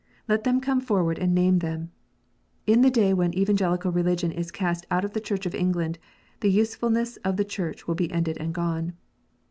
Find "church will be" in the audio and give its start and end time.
7.45-8.11